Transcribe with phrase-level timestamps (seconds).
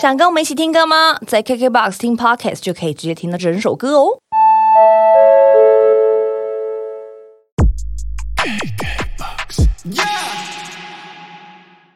[0.00, 1.18] 想跟我们一起听歌吗？
[1.26, 4.20] 在 KKBOX 听 Podcast 就可以直接听到整首歌哦。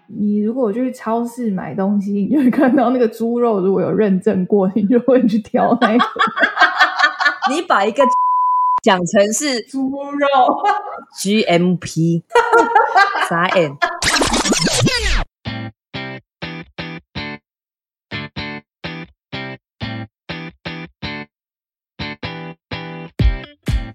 [0.09, 6.09] 你如果去超市买东西，你就会看到那个猪肉如果有认证过，你就会去挑那一种
[7.55, 8.03] 你把一个
[8.83, 10.29] 讲成是猪肉。
[11.23, 12.23] GMP，
[13.29, 13.79] 傻眼。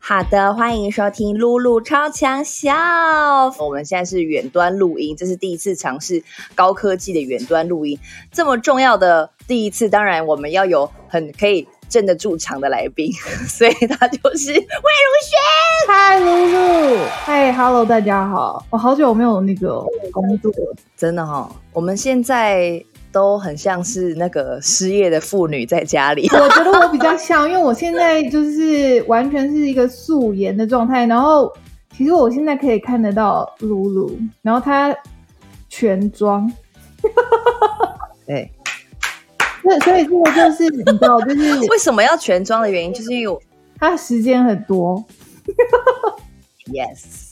[0.09, 2.73] 好的，欢迎收听露露超强笑。
[3.59, 6.23] 我们现在是远端录音，这是第一次尝试
[6.55, 7.99] 高科技的远端录音，
[8.31, 13.11] 这么重要的第一次，当然我们要有很可以镇得住场的来宾，
[13.49, 14.63] 所以他就是魏如
[15.25, 15.89] 萱。
[15.89, 19.83] 嗨，露露，嗨，Hello，大家好，我好久没有那个
[20.13, 22.81] 工作了，真的哈、哦，我们现在
[23.17, 26.30] 都很像是那个失业的妇女在家里。
[26.31, 31.52] 我觉得我比较像，因为我现在就是完全是一个素颜的状态，然后
[31.97, 34.95] 其实我现在可以看得到露露，然后她
[35.67, 36.47] 全妆，
[38.27, 38.52] 对，
[39.64, 43.42] 那，所以这个就是你知道，就是 为什么要全妆的原因，就是因为我
[43.80, 45.03] 她时间很多，
[46.72, 47.27] yes。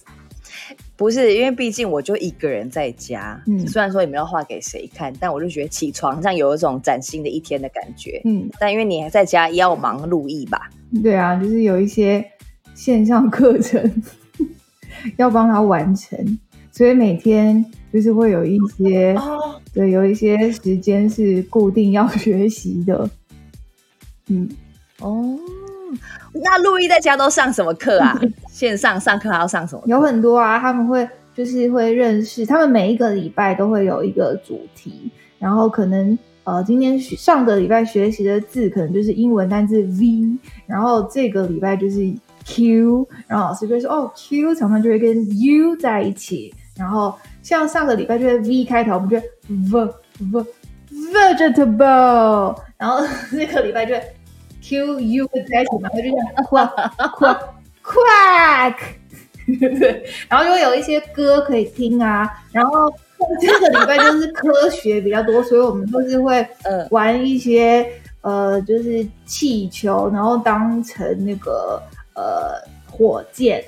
[0.97, 8.21] 不是，因为毕竟我就一个人在家，嗯虽然说也没有画给谁看，但我就觉得起床像有一种崭新的一天的感觉。
[8.23, 10.69] 嗯，但因为你还在家，也要忙录艺吧？
[11.03, 12.25] 对啊，就是有一些
[12.73, 14.03] 线上课程
[15.17, 16.39] 要帮他完成，
[16.71, 23.09] 所以每天就是会有一些、哦，对，有一些时间是固定要 学习的。
[24.27, 24.49] 嗯，
[25.01, 25.38] 哦，
[26.33, 28.19] 那录艺在家都上什么课啊？
[28.55, 29.81] 线上上课还要上什么？
[29.85, 41.97] 有很多啊，他们会就是会认识，他们每一个礼拜都会有一个主题，然后可能呃，今天学上个礼拜学习的字可能就是英文单字 V，然后这个礼拜就是
[42.45, 47.13] Q，然后老师就会说哦，Q 常常就会跟 U 在一起，然后
[47.44, 49.91] 像上个礼拜就会 V 开头，我们就会 V
[50.31, 50.45] V
[51.11, 54.01] vegetable，然后这个礼拜就会
[54.61, 56.17] Q U 在一起，然后就这样
[56.47, 56.71] quack
[57.17, 57.39] quack
[59.59, 62.91] 对， 然后就会有一些歌可以听啊，然后
[63.40, 67.88] 这个礼拜就是科学比较多，所以我们就是会嗯玩一些
[68.22, 71.81] 呃，就是气球，然后当成那个
[72.16, 72.59] 呃
[72.90, 73.63] 火箭，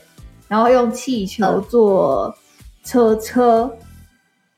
[0.47, 2.35] 然后用气球做
[2.83, 3.71] 车车，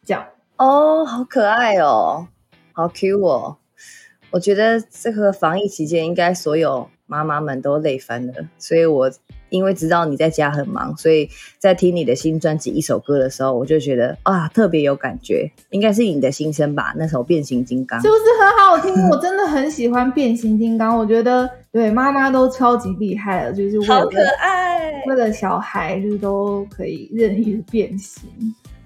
[0.05, 0.25] 这样。
[0.55, 2.27] 哦，好可爱哦，
[2.71, 3.57] 好 Q 哦！
[4.31, 8.33] 我觉得这个防疫期间，应该所有妈妈们都累翻了。
[8.57, 9.11] 所以我
[9.49, 15.51] 因为知道你在家很忙，所以在听你的新专辑一首歌的时候，我就觉得啊，特别有感觉。
[15.69, 16.93] 应该是你的新声吧？
[16.97, 19.09] 那首《变形金刚》是不是很好听？
[19.09, 25.03] 我真的很喜欢变形金刚，我觉得对妈妈都超级厉害了，就是为好可了爱。
[25.07, 28.29] 为了小孩，就是都可以任意变形。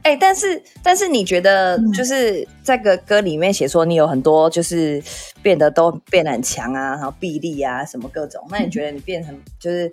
[0.03, 5.01] 哎、但是但是你觉得嗯就是这个歌里面写说你有很多就是
[5.41, 9.89] 变得都变得很强啊，然后臂力啊什么各种，那你觉得你变成就是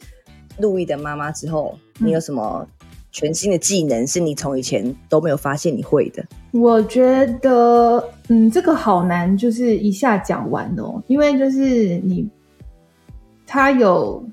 [0.61, 2.67] 陆毅的妈妈之后，嗯你有什么
[3.11, 6.25] 全新的技能是你从以前都没有发现你会的？
[6.53, 12.29] 我觉得，嗯，这个好难，就是一下讲完哦，因为就是你，
[13.47, 14.25] 他有，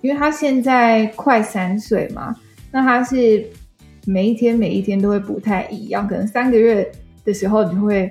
[0.00, 2.34] 因为他现在快三岁嘛，
[2.70, 3.44] 那他是
[4.06, 6.90] 每一天每一天都会不太一样，可能三个月
[7.24, 8.10] 的时候你就会。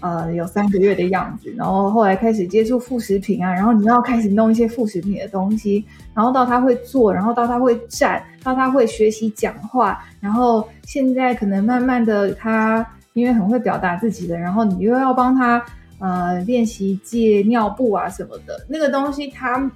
[0.00, 5.84] 呃，有三个月的样子，然后后来开始接触副食品啊，然后你要开始弄一些副食品的东西，
[6.14, 15.64] 然后到他会做，然后到他会站，到他会学习讲话，然后现在可能慢慢的他因为很会表达自己的，然后你又要帮他
[15.98, 19.70] 呃练习戒尿布啊什么的，那个东西他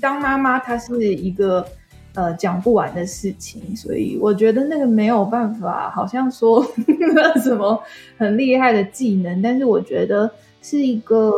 [0.00, 1.66] 当妈妈她是一个
[2.16, 6.66] 呃讲不完的事情，所以我觉得那个没有办法，好像说
[7.44, 7.80] 什么
[8.18, 10.28] 很厉害的技能，但是我觉得
[10.62, 11.30] 是一个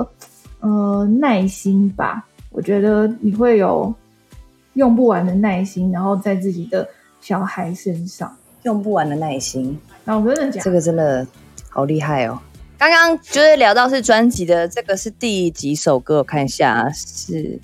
[0.60, 2.26] 呃耐心吧。
[2.50, 3.94] 我觉得你会有
[4.72, 6.88] 用不完的耐心，然后在自己的
[7.20, 8.34] 小孩身上。
[8.64, 11.26] 用不完的耐心，那我真的讲这，个真的
[11.70, 12.38] 好厉害哦！
[12.76, 16.18] 刚刚就是聊到是专辑的，这个是第几首歌？
[16.18, 17.58] 我看一下，是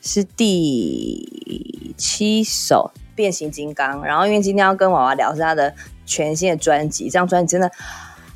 [0.00, 4.00] 是第七首《变形金刚》。
[4.02, 5.74] 然后因为今天要跟娃娃聊是他的
[6.06, 7.70] 全新的专辑，这张专辑真的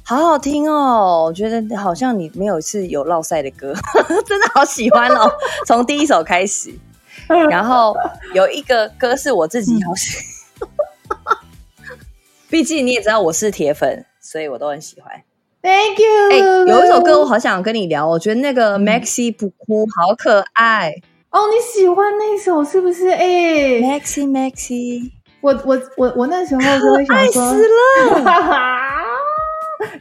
[0.03, 1.25] 好好听哦！
[1.25, 3.75] 我觉得好像你没有一次有落赛的歌，
[4.27, 5.31] 真的好喜欢哦！
[5.67, 6.75] 从第一首开始，
[7.51, 7.97] 然后
[8.35, 10.19] 有一个歌是我自己好喜，
[12.51, 15.23] 毕竟你也知道我是铁粉，所以我都很喜欢。
[15.63, 16.31] Thank you。
[16.31, 16.37] 哎、
[16.69, 21.01] 有一首歌我好想跟你聊，我觉得那个 Maxi 不哭好可爱。
[21.35, 23.09] 哦，你喜欢那首是不是？
[23.09, 25.11] 哎、Maxi Maxi，
[25.41, 28.23] 我我我我那时候就会想 爱说，死了！
[28.23, 29.03] 哈哈，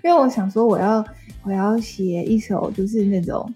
[0.04, 1.04] 因为我想说我要
[1.44, 3.52] 我要写一首就是那种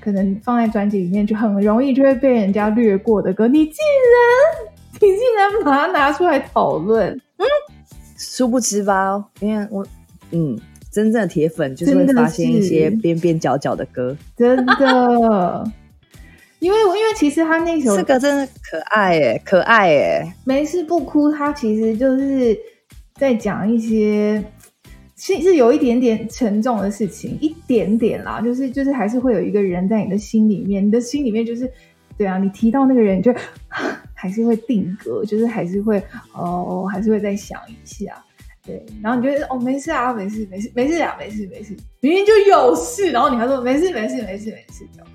[0.00, 3.76] 可能放在专辑里面就很容易就会被人家略过的歌，你竟
[4.10, 7.46] 然你竟然把它拿出来讨论，嗯
[8.18, 9.86] 殊不知吧，因为我
[10.32, 10.58] 嗯，
[10.90, 15.72] 真正的铁粉就是会发现一些是边边角角的歌，真的。
[16.60, 22.56] 因为因为其实他那首这个真的可爱哎，可爱哎，没事不哭，他其实就是
[23.14, 24.42] 在讲一些
[25.16, 31.70] 是是有一点点沉重的事情，一点点啦，就是就是还是会有一个人在你的心里面，你的心里面就是
[32.16, 33.34] 对啊，你提到那个人，你就
[34.14, 36.02] 还是会定格，就是还是会
[36.34, 38.22] 哦，还是会再想一下。
[38.66, 45.06] 对，然后你觉得哦，没事啊，没事，没事，没事啊，没事，没事，明明就有事，然后你还说没事，没事，没事，没事，这样。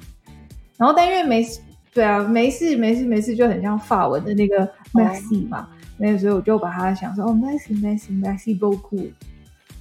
[0.77, 1.59] 然后但因为没事，
[1.93, 5.67] 对啊，没事，没事，没事，就很像法文的那个 Maxi 嘛，
[5.97, 9.09] 那个时候我就把它想说哦，Maxi，Maxi，Maxi 不哭，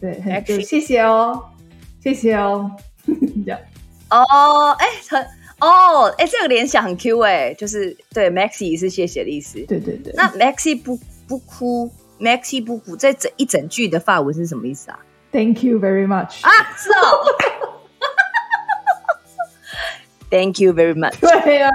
[0.01, 1.43] 对，很 Maxi 就谢谢哦，
[2.01, 2.71] 谢谢哦，
[3.45, 3.59] 这样，
[4.11, 5.21] 哦，哎，很
[5.61, 9.59] 哦，哎，这个联想很 Q 哎，就是对 Maxi 是谢谢的意思。
[9.67, 10.13] 对对对。
[10.17, 14.99] 那 Maxi 不不哭，Maxi 不哭，这整一整句的法文是什么意思啊
[15.33, 16.43] ？Thank you very much。
[16.43, 17.25] 啊，是哦。
[20.35, 21.15] Thank you very much。
[21.45, 21.71] 对啊，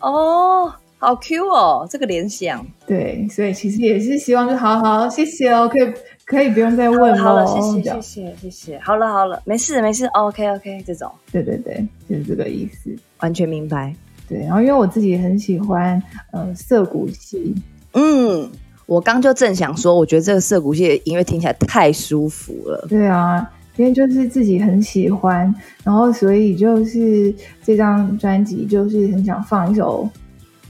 [0.00, 2.66] 哦，好 Q 哦，这个联想。
[2.84, 5.92] 对，所以其实也是希望就好好谢谢哦，可以
[6.24, 12.90] 可以不用再问好了，喽，谢谢谢谢谢谢，好了好了，没事没事，OK OK，这种对对对，就是这个意思。
[13.20, 13.94] 完全明白。
[14.28, 17.54] 对，然后因为我自己很喜欢呃涩谷系，
[17.92, 18.50] 嗯，
[18.86, 22.84] 我刚就正想说，我觉得这个涩谷系的音乐听起来太舒服了。
[22.88, 30.08] 对啊，因为就是自己很喜欢，然后所以就是这张专辑就是很想放一首，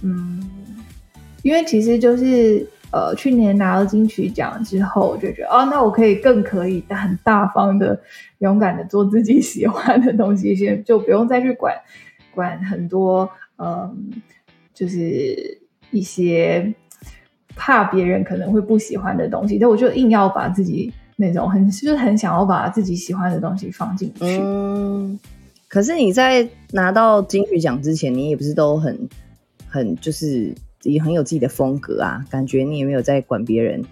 [0.02, 0.42] 嗯，
[1.42, 7.98] 因为其实就是呃去年拿了金曲奖之后，我就觉得哦，那我可以更可以很大方的、
[8.38, 11.74] 勇敢的做自己喜欢的东西，先就不用再去管
[12.34, 14.10] 管很多嗯，
[14.74, 15.58] 就是
[15.90, 16.74] 一些
[17.54, 24.38] 怕别人可能会不喜欢的东西，但我就硬要把自己那种很就是很想要把自己喜欢的东西放进去。
[24.40, 25.18] 嗯，
[25.68, 29.08] 可是你在拿到金曲奖之前，你也不是都很
[29.66, 32.24] 很就是也很有自己的风格啊？
[32.30, 33.84] 感觉你也没有在管别人，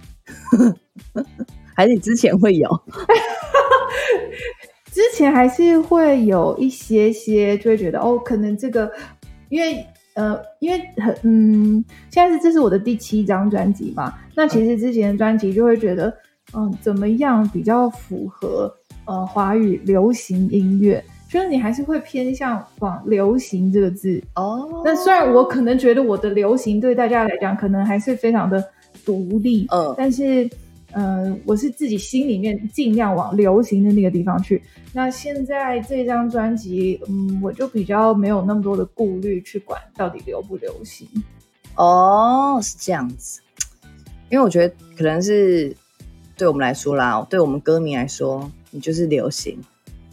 [1.75, 2.69] 还是你之前会有？
[4.93, 8.89] 之前还是会有一些些，就会觉得哦，可能这个，
[9.49, 9.85] 因为
[10.15, 16.17] 呃，因为很嗯，现在是这是我的第七张专辑嘛，那其实之前的专辑就会觉得，
[16.57, 18.73] 嗯，怎么样比较符合
[19.05, 24.23] 呃华语流行音乐，就是你还是会偏向往流行这个字。
[24.37, 28.65] 哦那虽然我可能觉得我的流行对大家来讲可能还是非常的
[29.05, 30.49] 独立，嗯但是，
[30.93, 34.63] 呃，我是自己心里面尽量往流行的那个地方去。
[34.93, 41.09] 那现在这张专辑，嗯，我就比较没有那么多的顾虑去管到底流不流行。
[41.75, 43.41] 哦，是这样子。
[44.31, 45.75] 因为我觉得可能是
[46.37, 49.59] 对我们来说啦，对我们歌迷来说，你就是流行，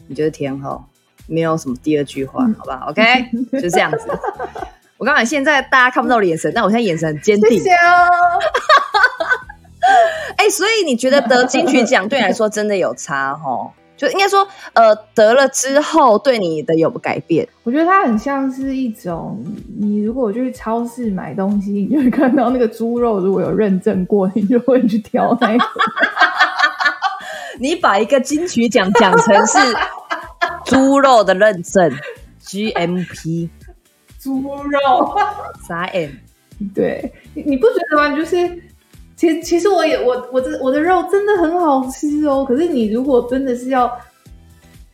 [0.07, 0.83] 你就是天后，
[1.27, 3.01] 没有什么第二句话，嗯好吧？OK，
[3.61, 3.99] 就这样子。
[4.97, 7.57] 我刚才现在大家看不到我的眼神，但我现在眼神很坚定。
[7.57, 8.07] 谢谢哦。
[10.37, 13.71] 哎、所以你觉得得金曲奖对你来说真的有差哦？
[13.97, 17.47] 就应该说，呃，得了之后对你的有改变。
[17.63, 19.43] 我觉得它很像是一种，
[19.77, 25.67] 你如果去超市买东西，你就会看到那个猪肉如果有认证过，你就会去挑那一种。
[27.61, 29.59] 你把一个金曲奖讲成是
[30.65, 31.93] 猪肉的认证
[32.43, 33.47] ，GMP
[34.17, 35.15] 猪肉。
[35.67, 36.09] 啥 M？
[36.73, 38.15] 对你你不觉得吗？
[38.15, 38.35] 就是
[39.15, 42.43] 其实其实我也我我这我的肉真的很好吃哦。
[42.43, 43.95] 可是你如果真的是要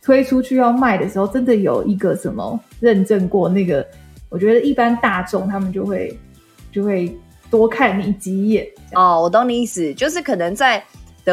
[0.02, 3.86] 推出去要卖的时候，真的有一个什么认证过那个，
[4.28, 6.14] 我觉得一般大众他们就会
[6.70, 7.16] 就会
[7.50, 8.66] 多看你几眼。
[8.92, 10.84] 哦，我懂你意思，就是可能在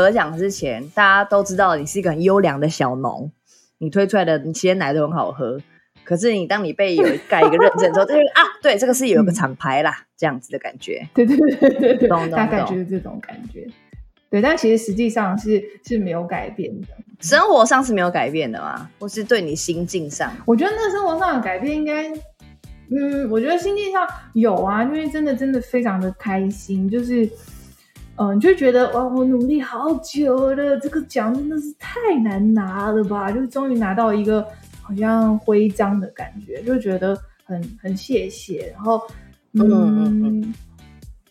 [0.01, 3.31] 得奖之前，大家都知道你是一个很优良的小农，
[3.77, 5.59] 你推出来的你鲜奶都很好喝。
[6.03, 11.07] 可是你当你被有盖一个认证之后，就是 啊，对，这个是有一个厂牌啦，这样子的感觉。
[11.13, 13.65] 对对对对对，大概就是这种感觉。
[14.29, 16.87] 对，但其实实际上是是没有改变的。
[17.21, 18.89] 生活上是没有改变的吗？
[18.99, 20.31] 或是对你心境上？
[20.45, 22.09] 我觉得那生活上的改变应该，
[22.91, 27.27] 嗯，我觉得心境上有啊，因为真的真的非常的开心，就是
[28.17, 33.29] 嗯，就觉得哇，我努力好久了，这个奖真的是太难拿了吧？
[33.29, 34.41] 就是终于拿到一个
[34.81, 38.71] 好像徽章的感觉，就觉得很很谢谢。
[38.73, 39.01] 然后，
[39.53, 40.53] 嗯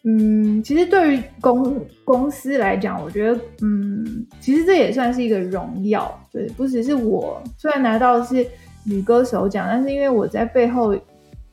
[0.02, 8.46] 嗯，其实对于公公司来讲，我觉得，嗯，其实这也算是一个荣耀，对，不只是我虽然拿到的是
[8.84, 10.94] 女歌手奖，但是因为我在背后。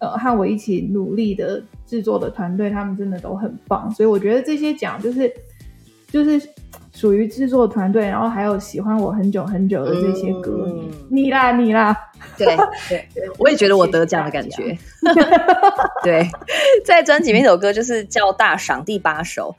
[0.02, 5.32] 呃，和我一起努力的制作的团队，他们真的都很棒，所以我觉得这些奖就是
[6.12, 6.42] 就是
[6.92, 10.66] 属于制作团队，然后还有喜欢我很久很久的这些歌
[11.08, 11.96] 迷，你啦你啦，
[12.36, 12.48] 对
[12.90, 14.76] 对，我也觉得我得奖的感觉。
[16.04, 16.28] 对，
[16.84, 19.56] 在专辑那首歌就是叫《大赏》第八首，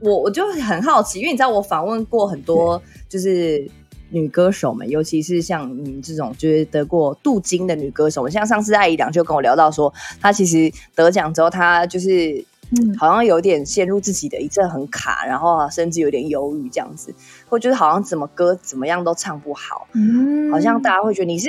[0.00, 3.70] 我我就很好奇，因为你知道我访问过很多，就是。
[4.14, 17.12] 女歌手们，尤其是像你这种就是得过镀金的女歌手们，像上次艾怡良就跟我聊到说，她其实得奖之后，她就是嗯，好像有点陷入自己的一阵很卡，然后甚至有点忧郁这样子，
[17.48, 21.48] 或就是好像怎么歌怎么样都唱不好，嗯，好像大家会觉得你是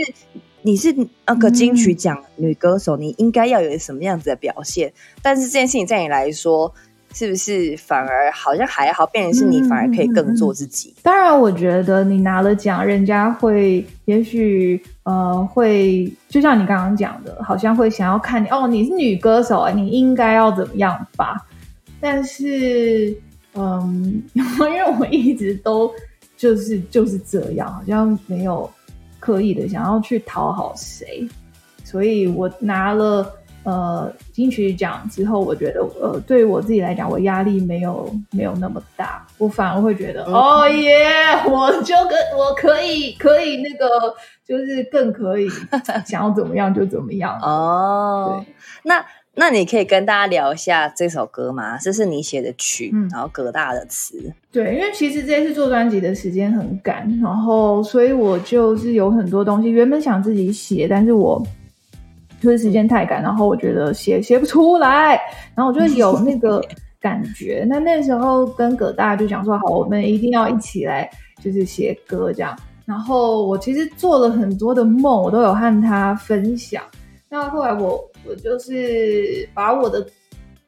[0.63, 0.91] 你是
[1.27, 4.91] 那个金曲奖女歌手，你应该要有什么样子的表现，
[5.22, 6.74] 但是这件事情在你来说。
[7.17, 10.93] 是不是反而好像还好，变成是你反而可以更做自己？
[11.01, 21.38] 当然，我觉得你拿了奖，人家会也许呃会，就像你刚刚讲的，好像会想要看你哦，你是女歌手啊，你应该要怎么样吧？
[22.01, 23.15] 但是，
[23.53, 25.89] 嗯，因为我一直都
[26.36, 28.69] 就是就是这样，好像没有
[29.22, 31.25] 刻意的想要去讨好谁，
[31.86, 33.25] 所以我拿了。
[33.65, 41.07] 呃，金曲奖之后，我觉得呃，对于我自己来讲，我压力没有没有那么大，我反而会觉得，哦耶，
[41.50, 44.13] 我就跟我可以可以那个，
[44.48, 45.50] 就是更可以
[46.05, 48.43] 想要怎么样就怎么样哦。
[48.45, 48.53] 对，
[48.84, 49.03] 那
[49.34, 51.75] 那你可以跟大家聊一下这首歌吗？
[51.79, 54.31] 这是你写的曲，然后葛大的词。
[54.51, 61.43] 对，因为其实这次做专辑的时间很赶，然后所以我就是有很多东西原本想自己写，但是我。
[62.45, 65.19] 就是时间太赶，然后我觉得写写不出来，
[65.55, 66.63] 然后我就有那个
[67.01, 67.65] 感觉。
[67.67, 71.09] 那那时候跟葛大就讲说，好，我们一定要一起来，
[71.41, 72.55] 就是写歌这样。
[72.85, 76.83] 然后我其实做了很多的梦，我都有和他分享。
[77.27, 80.05] 那后来我我就是把我的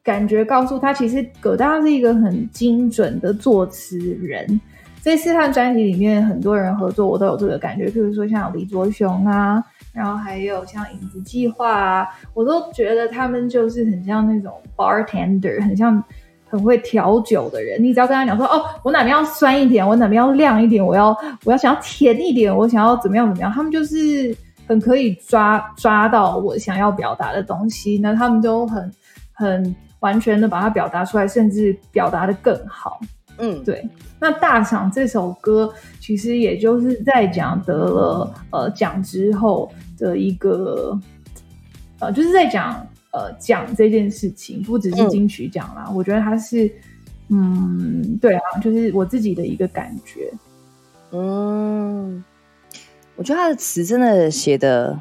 [0.02, 4.60] 感觉告诉他，其实葛大是一个很精准的作词人。
[5.00, 9.62] 这次和专辑里面很多人合作，我都有这个感觉，譬如说像李卓雄啊。
[9.98, 16.00] 然后还有像影子计划啊，我都觉得他们就是很像那种 bartender，很像
[16.48, 17.82] 很会调酒的人。
[17.82, 21.08] 你只要跟他讲说，哦，我哪边要酸一点，我哪边要亮一点，我要
[21.44, 24.32] 我要想要甜一点，我想要怎么样怎么样，他们就是
[24.68, 27.98] 很可以抓抓到我想要表达的东西。
[27.98, 28.92] 那他们都很
[29.32, 33.00] 很完全的把它表达出来，甚至表达的更好。
[33.38, 33.88] 嗯，对。
[34.20, 40.98] 那大赏这首歌，其实也就是在讲得了呃奖之后的一个，
[41.98, 45.90] 呃，就是在讲呃讲这件事情，不只是金曲奖啦。
[45.94, 46.70] 我觉得它是，
[47.28, 50.32] 嗯，对啊，就是我自己的一个感觉。
[51.12, 52.24] 嗯，
[53.16, 55.00] 我觉得他的词真的写的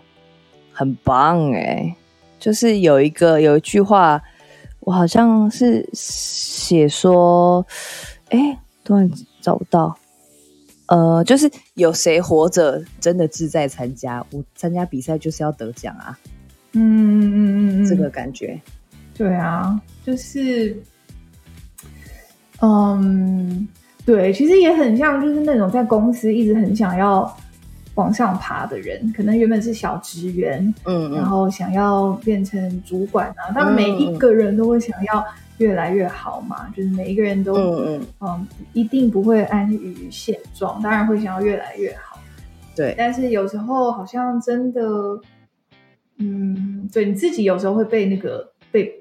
[0.74, 1.96] 很棒哎，
[2.40, 4.22] 就是有一个有一句话，
[4.82, 7.66] 我好像是写说。
[8.30, 9.98] 哎，突然找不到，
[10.88, 14.26] 呃，就是有谁活着真的志在参加？
[14.32, 16.18] 我参加比赛就是要得奖啊！
[16.74, 18.60] 嗯嗯嗯嗯，这个感觉，
[19.14, 20.82] 对啊，就是，
[22.62, 23.68] 嗯，
[24.06, 27.36] 对，其实也很像，就是那种在公司一直很想要
[27.96, 35.26] 往上爬的人，可能原本是小职员，嗯，然后想要变成主管啊，但每一个人都会想要。
[35.58, 42.20] 越来越好嘛，就是每一个人都嗯嗯一定不会安于现状，当然会想要越来越好。
[42.76, 44.82] 对，但是有时候好像真的，
[46.18, 48.94] 嗯，对，你自己有时候会被那个被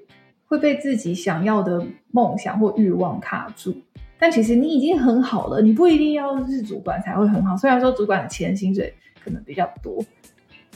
[0.46, 3.74] 会被自己想要的梦想或欲望卡住。
[4.18, 7.54] 但其实你已经很好了，你不一定要是主管才会很好。
[7.54, 10.02] 虽然说主管的钱薪水可能比较多，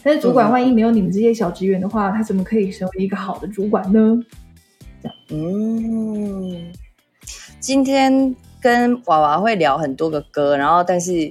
[0.03, 4.23] 但是主管万一没有你们这些小职员的话，他怎么可以成为一个好的主管呢？
[5.31, 6.73] 嗯，
[7.61, 11.31] 今天跟娃娃会聊很多个歌，然后但是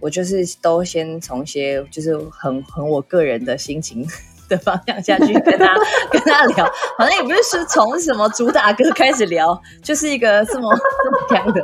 [0.00, 4.06] 我就是都先从些就是很很我个人的心情
[4.48, 5.74] 的方向下去跟他
[6.10, 6.64] 跟他聊，
[6.96, 10.72] 好像也不是说从什么主打歌开始聊，就是一个这么
[11.04, 11.62] 这么样的，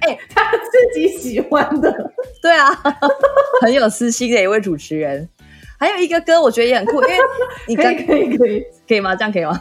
[0.00, 1.92] 哎， 他自己喜欢的，
[2.40, 2.70] 对啊，
[3.62, 5.28] 很有私心的一位主持人，
[5.78, 7.16] 还有一个歌我觉得也很酷，因为
[7.68, 8.64] 你可以可以可以。
[8.88, 9.16] 可以吗？
[9.16, 9.58] 这样可以吗？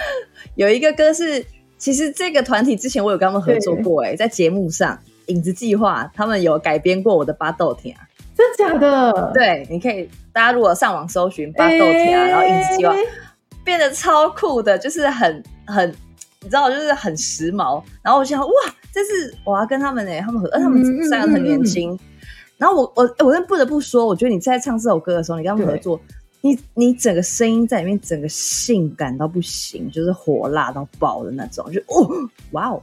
[0.56, 1.44] 有一个歌是
[1.78, 4.94] 其实这个团体之前我有跟他们合作过、哎，在节目上
[5.32, 7.94] 《影子计划》，他们有改编过我的《巴豆田》。
[8.36, 9.30] 真假的？
[9.34, 13.00] 对，你可以，大家如果上网搜寻《巴豆田》啊，然后《影子计划》，哎
[13.64, 15.88] 变得超酷的，就是很很，
[16.40, 17.82] 你知道，就是很时髦。
[18.00, 18.52] 然后我想，哇，
[18.94, 21.98] 这是我要跟他们哎、他们和，呃他们三个很年轻。
[22.58, 26.00] 然后我我我真不得不说，我觉得你在唱这首歌的时候，你跟他们合作，
[26.40, 32.08] 你你整个声音在里面，整个性感到不行，就是火辣到爆的那种，就哦，
[32.52, 32.82] 哇哦，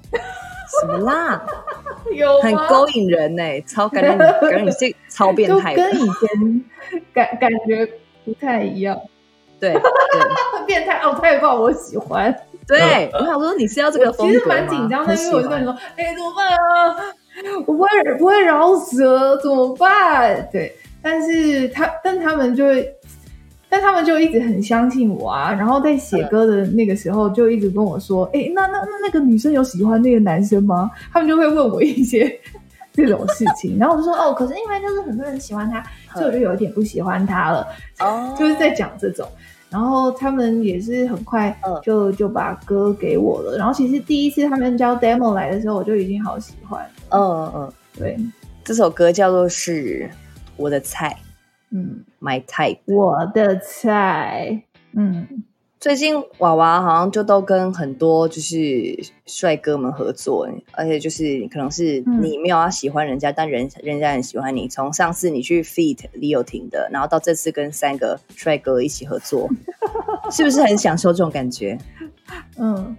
[0.82, 1.42] 什么辣，
[2.14, 4.20] 有很勾引人呢、超感觉你
[4.50, 6.66] 感觉你是超变就态，跟以前
[7.14, 7.88] 感感觉
[8.26, 9.00] 不太一样。
[9.60, 9.82] 对 对。
[10.66, 12.36] 变态哦，太棒，我喜欢。
[12.68, 16.96] 对，我想说你是要这个我其实风格吗蛮紧张的，因为我就跟你说，哎、怎么办啊？
[17.66, 20.48] 我不会不会饶舌，怎么办？
[20.52, 22.96] 对，但是他但他们就会，
[23.74, 25.52] 但他们就一直很相信我啊。
[25.52, 30.92] 然后在写歌的那个时候，就一直跟我说，哎、那那那那个女生有喜欢那个男生吗？
[31.12, 32.32] 他们就会问我一些
[32.94, 37.68] 这种事情， 然后我就说，哦，可是因为就是很多人喜欢他，所以我就有一点不喜欢他了。
[38.00, 39.28] 哦就是在讲这种。
[39.72, 43.58] 然后他们也是很快嗯就、就把歌给我了。
[43.58, 46.86] 然后其实第一次他们交 demo 来的时候，我就已经好喜欢。
[47.10, 48.16] 嗯嗯，对，
[48.64, 50.08] 这首歌叫做是
[50.58, 51.18] 我的菜
[51.74, 52.80] 嗯，，My Type。
[52.86, 54.64] 我的菜，
[54.96, 55.28] 嗯，
[55.80, 64.68] 最近娃娃好像就都跟很多就是帅哥们合作，而且就是可能是嗯你没有要喜欢人家，但人人家很喜欢你。
[64.68, 69.50] 从上次你去 feat 李友廷的，然后到这次跟三个帅哥一起合作，
[70.32, 71.78] 是不是很享受这种感觉？
[72.58, 72.96] 嗯，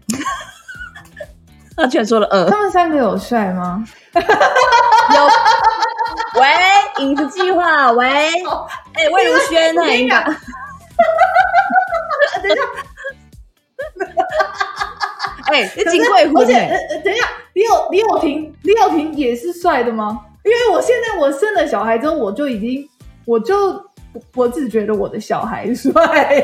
[1.77, 2.51] 他居然说了嗯。
[2.51, 3.85] 他们三个有帅吗？
[4.15, 4.23] 有，
[6.37, 9.87] 喂，影子计划，喂，哎、魏如萱呢？
[9.97, 10.17] 应该，
[15.53, 20.21] 哎，你金贵而且、呃呃等一下，李友李友廷，李友廷也是帅的吗？
[20.45, 22.89] 因为我现在我生了小孩之后，我就已经，
[23.25, 23.81] 我就
[24.35, 25.93] 我只觉得我的小孩帅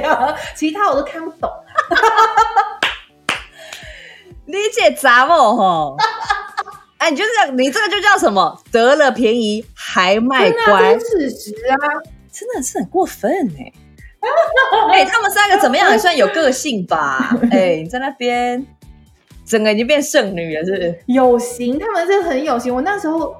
[0.02, 1.50] 呀、其他我都看不懂。
[4.46, 5.96] 你这杂货吼，
[6.98, 8.60] 哎，你就是这样，你这个就叫什么？
[8.72, 11.74] 得了便宜还卖乖事实啊！
[12.30, 13.72] 真的是很过分哎。
[14.92, 15.90] 哎，他们三个怎么样？
[15.90, 17.36] 也算有个性吧？
[17.50, 18.64] 哎，你在那边，
[19.44, 20.98] 整个已经变剩女了，是不是？
[21.06, 22.72] 有型，他们是很有型。
[22.72, 23.34] 我那时候，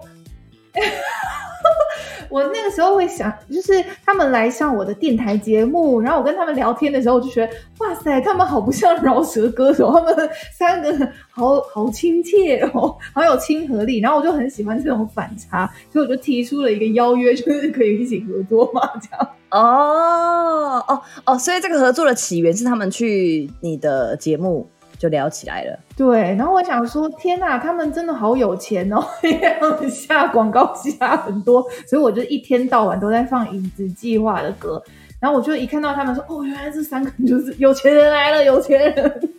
[2.31, 14.01] 我那个时候会想，就是他们来上我的电台节目，然后我跟他们聊天的时候，我就觉得，哇塞，他们好不像饶舌歌手，他们三个好好亲切哦，好有亲和力。
[14.01, 19.29] 然后我就很喜欢这种反差，所以我就提出了一个邀约，就是可以一起合作嘛，这样。
[19.51, 25.79] 哦哦哦， 所以这个合作的起源是他们去你的节目就聊起来了。
[25.97, 29.03] 对，然后我想说，天呐，他们真的好有钱哦，
[29.91, 34.83] 下广告下很多，所以我就一天到晚都在放《影子计划》的歌。
[35.19, 39.31] 然后我就一看到他们说，哦，原来这三个就是有钱人来了，有钱人。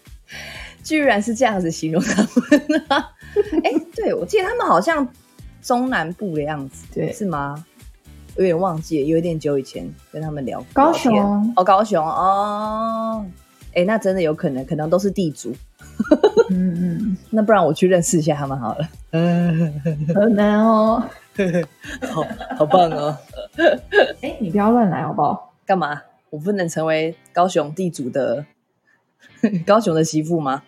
[0.84, 3.12] 居然是这样子形容他们啊！
[3.63, 5.08] 哎、对我记得他们好像
[5.62, 7.63] 中南部的样子，对是吗？
[8.36, 13.24] 有点忘记了，有点久以前跟他们聊高雄哦，高雄哦，
[13.74, 15.56] 哎、那真的有可能，可能都是地主。
[16.50, 18.88] 嗯嗯， 那不然我去认识一下他们好了。
[19.12, 19.82] 嗯，
[20.14, 21.04] 可能哦。
[22.12, 23.18] 好好棒哦！
[24.22, 25.54] 哎，你不要乱来好不好？
[25.66, 26.02] 干嘛？
[26.30, 28.46] 我不能成为高雄地主的
[29.66, 30.64] 高雄的媳妇吗？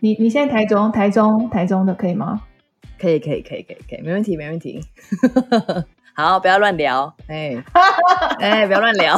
[0.00, 2.42] 你你现在台中，台中，台中的可以吗？
[2.98, 4.84] 可以，可以，可以，可以，可以，没问题，没问题。
[6.14, 7.62] 好，不要乱聊，哎、
[8.40, 9.16] 哎、不要乱聊。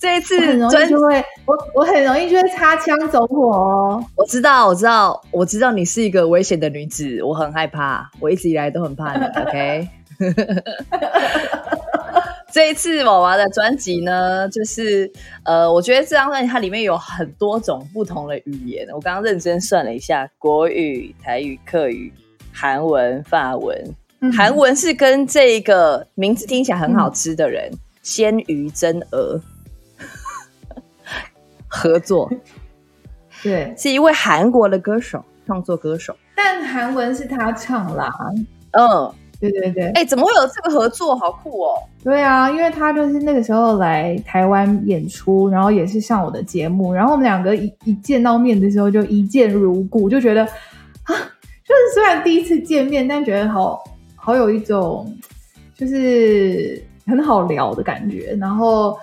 [0.00, 4.02] 这一次很容易专，就会，我我很容易就会擦枪走火哦。
[4.16, 9.22] 我知道，我知道，我知道你是一个危险的女子，我很害怕，我一直以来都很怕你。
[9.42, 9.86] OK，
[12.50, 15.10] 这一次娃娃的专辑呢，就是
[15.44, 18.88] 呃，我觉得这张专辑它里面有很多种不同的语言。
[18.94, 22.10] 我刚刚认真算了一下，国语、台语、客语、
[22.50, 23.76] 韩文、法文。
[24.22, 27.70] 嗯韩文是跟这个名字听起来很好吃的人，
[28.02, 29.40] 鲜鱼真鹅
[31.70, 32.30] 合作，
[33.42, 36.14] 对，是一位韩国的歌手，创作歌手。
[36.34, 38.12] 但韩文是他唱啦。
[38.72, 41.14] 嗯，对对对，哎、怎么会有这个合作？
[41.16, 41.74] 好酷哦！
[42.02, 51.12] 对啊，因为他就是那个时候来台湾演出，然后也是上我的节目，然后我们两个一一见到面的时候就一见如故，就觉得啊，
[51.64, 53.82] 就是虽然第一次见面，但觉得好
[54.16, 55.14] 好有一种
[55.74, 58.96] 就是很好聊的感觉，然后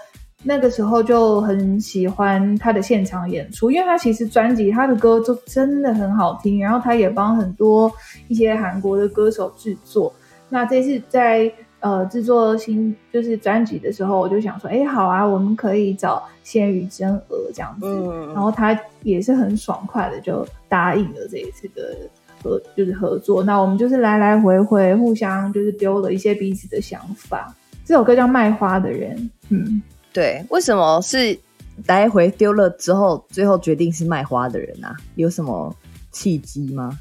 [0.48, 7.92] 那个时候就很喜欢他的现场演出，因为他其实专辑他的歌就真的很好听，然后他也帮很多
[8.30, 10.14] 一些韩国的歌手制作。
[10.48, 17.88] 那这次在呃制作新就是专辑的时候，我就想说，哎，好啊，我们可以找仙羽真娥这样子，
[18.34, 21.94] 然后他也是很爽快的就答应了这一次的
[22.42, 23.44] 合就是合作。
[23.44, 27.54] 那我们就是来来回回互相就是丢了一些彼此的想法。
[27.84, 29.18] 这首歌叫《卖花的人》，
[29.50, 29.82] 嗯。
[30.18, 31.38] 对，为什么是
[31.86, 34.96] 来回丢了之后，最后决定是卖花的人啊？
[35.14, 35.72] 有什么
[36.12, 36.98] 契机吗？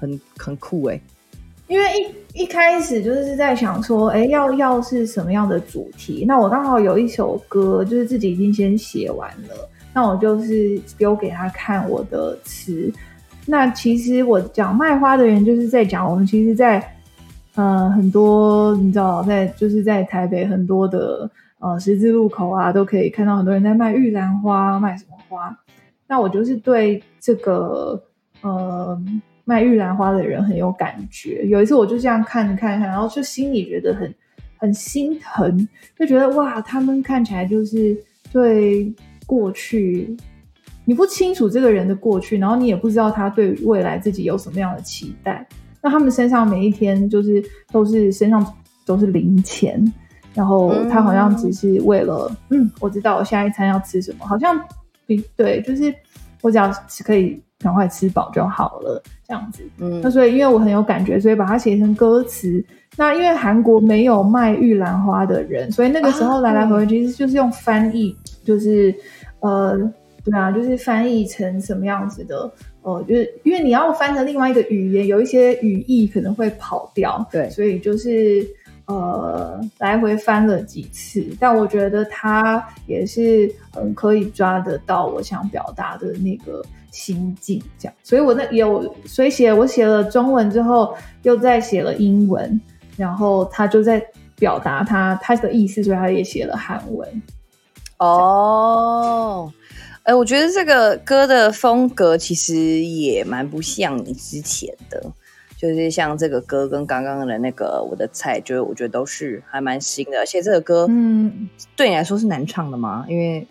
[0.00, 0.98] 很很酷哎！
[1.68, 1.84] 因为
[2.32, 6.24] 一一开始就是在想说，哎，要要是什么样的主题？
[6.26, 12.90] 那我刚好有一首歌，就是自己已经先写完了，那我就是丢给他看我的词。
[13.44, 16.82] 那其实我讲卖花的人，就是在讲我们其实，在
[17.56, 21.30] 呃很多你知道，在就是在台北很多的。
[21.58, 25.56] 呃，十字路口啊，都可以看到很多人在卖玉兰花，卖什么花？
[26.06, 28.00] 那我就是对这个
[28.42, 28.96] 呃
[29.44, 31.46] 卖玉兰花的人很有感觉。
[31.46, 34.14] 有一次我就这样看看看，然后就心里觉得很
[34.58, 37.96] 很心疼，就觉得哇，他们看起来就是
[38.30, 38.94] 对
[39.26, 40.14] 过去
[40.84, 45.44] 你不清楚这个人的过去，然后你也不知道他对未来自己有什么样的期待。
[45.82, 47.42] 那他们身上每一天就是
[47.72, 49.82] 都是身上都是零钱。
[50.36, 54.60] 然后他好像只是为了，嗯，我知道我下一餐要吃什么，好像
[55.06, 55.92] 比对，就是
[56.42, 56.70] 我只要
[57.06, 59.62] 可以赶快吃饱就好了，这样子。
[59.78, 62.62] 嗯，那所以因为我很有感觉，所以把它写成歌词。
[62.98, 68.94] 那因为韩国没有卖玉兰花的人，所以那个时候来来回回其实就是用翻译，就是
[69.40, 69.74] 呃，
[70.22, 72.50] 对啊，就是翻译成什么样子的，
[72.82, 78.46] 呃，就是因为你要翻成另外一个语言，有一些语义可能会跑掉，对，所以就是。
[78.86, 87.94] 呃，来回翻了几次，但我觉得他也是很可以抓得到我想表达的那个心境，这样。
[88.04, 92.60] 所以我那有，所以写我写了中文之后，又再写了英文，
[92.96, 94.00] 然后他就在
[94.36, 97.22] 表达他他的意思，所以他也写了韩文。
[97.98, 99.52] 哦，
[100.04, 105.02] 哎，我觉得这个歌的风格其实也蛮不像你之前的。
[105.56, 113.06] 就是像这个歌跟刚刚的那个我的菜，就是我觉得都是还蛮新的，而且这个歌，嗯，对你来说是难唱的吗？
[113.08, 113.46] 因为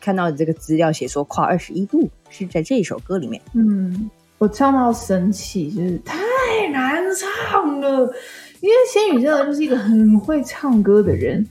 [0.00, 6.16] 看到你这个资料写说跨二十一度是在这一首歌里面，嗯，我唱到生气，就是太
[6.72, 7.02] 难
[7.50, 7.88] 唱了，
[8.60, 11.44] 因为仙女真的就是一个很会唱歌的人，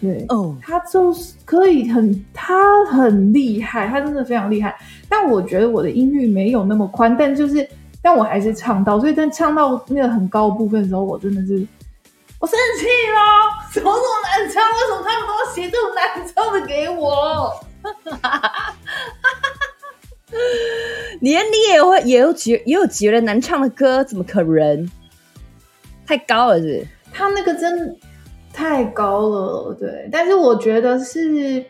[0.00, 4.74] 对，哦，他就是可以很，他很厉害，他真的非常厉害，
[5.06, 7.68] 但我觉得我的音域没有那么宽，但就是。
[8.04, 11.66] 但我还是唱到，所以在唱到那个很高部分的时候，我真的是
[12.38, 13.18] 我生气了，
[13.72, 14.62] 怎么这么难唱？
[14.72, 17.50] 为什么他们都要写这种难唱的给我？
[21.20, 24.90] 连你也会也有觉也有觉得难唱的歌，怎么可能？
[26.06, 26.86] 太高了是？
[27.10, 27.98] 他那个真
[28.52, 30.10] 太高了，对。
[30.12, 31.64] 但是我觉得是。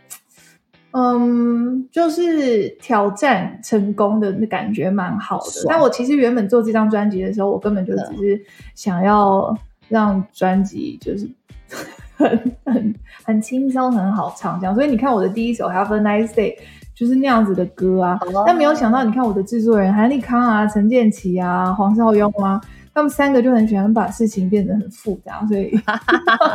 [0.97, 5.67] 嗯，就是挑战成功的那感觉蛮好的。
[5.69, 8.41] 但我其实原本做这张专辑的时候，我根本就只是
[8.77, 9.53] 想要
[9.89, 11.29] 让专辑就是
[12.17, 14.73] 很很很轻松、很好唱这样。
[14.73, 16.55] 所以你看我的第一首《Have a Nice Day》
[16.95, 18.17] 就是那样子的歌啊。
[18.47, 22.61] 但没有想到，你看我的制作人韩立康啊、陈建奇啊、黄少雍啊。
[22.95, 25.77] 他们三个就很喜欢把事情变得很复杂，所以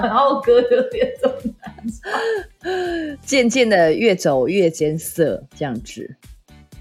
[0.01, 6.15] 然后哥就变这么难唱，渐渐的越走越艰涩，这样子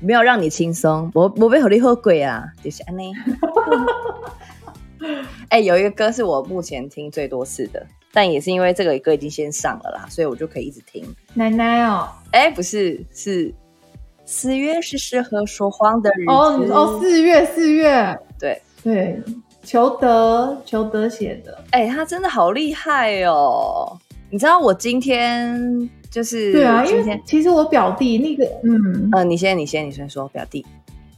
[0.00, 1.10] 没有让你轻松。
[1.12, 3.12] 我我被好利喝鬼啊，就是安妮。
[5.50, 11.04] 哎，有一个歌是我目前听最多次的，但也是因为这个歌已经先上了啦，所以我就可以一直听。
[11.34, 13.52] 奶奶哦，哎，不是，是
[14.24, 16.30] 四月是适合说谎的日子。
[16.30, 19.20] 哦哦，四月四月，对对。
[19.62, 23.98] 裘德，裘德写的，哎，他真的好厉害哦！
[24.30, 30.64] 你知道我今天就是对啊，因为其实我表弟那个，嗯呃，你先，你先，你先说表弟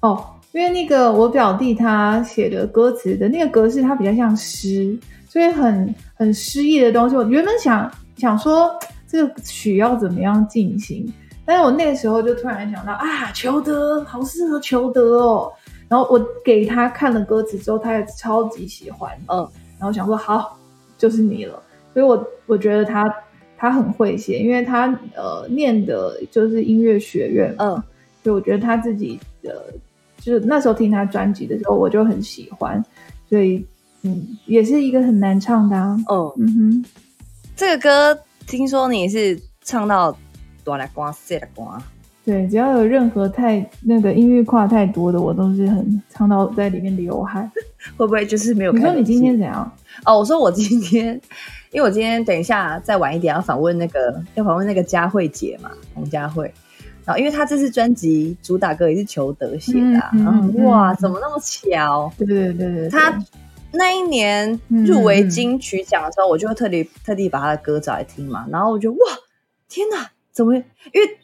[0.00, 4.98] 哦，因为那个我表弟他写的歌词的那个格式，它比较像诗，
[5.28, 7.14] 所以很很诗意的东西。
[7.16, 8.76] 我原本想想说
[9.06, 11.12] 这个曲要怎么样进行，
[11.44, 15.52] 但是我那个时候就突然想到啊，裘德好适合裘德哦。
[15.90, 19.38] 然后我给他看了歌词之后，他也超级喜欢，嗯，
[19.76, 20.56] 然后想说好，
[20.96, 21.60] 就是你了。
[21.92, 23.12] 所以，我我觉得他
[23.58, 27.70] 他很会写，因为他呃念的就是音乐学院，嗯，
[28.22, 29.74] 所以我觉得他自己的
[30.18, 32.80] 就是那时候听他专辑的时候，我就很喜欢，
[33.28, 33.66] 所以
[34.02, 36.84] 嗯，也是一个很难唱的，嗯嗯哼。
[37.56, 37.82] 这个
[38.14, 40.16] 歌听说你是唱到
[40.62, 41.82] 多来瓜塞的瓜。
[42.24, 47.50] 对，只要有任何太那个音乐跨太多的，我都是很唱到在里面流汗。
[47.96, 48.72] 会不会就是没有？
[48.72, 49.72] 你说你今天怎样？
[50.04, 51.18] 哦，我说我今天，
[51.72, 56.52] 因为我今天等一下再晚一点要访问那个要访问那个佳慧姐嘛，洪佳慧。
[57.06, 62.12] 然后因为她这次专辑主打歌也是裘德写的，然后哇，怎么那么巧？
[62.18, 63.18] 对对对对，她
[63.72, 68.46] 那一年入围金曲奖的时候，我就特地特地把他的歌找来听嘛。
[68.50, 68.98] 然后我就哇，
[69.68, 70.54] 天哪，怎么？
[70.54, 71.18] 因为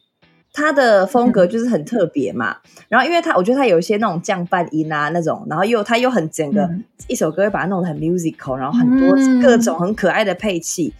[0.56, 2.56] 他的风格就是很特别嘛，
[2.88, 6.66] 然后因为他，我觉得他有一些那种降半音啊那种，然后又他又很整个
[7.08, 10.94] 一首歌会把它弄得很 musical，然后很多各种很可爱的配器，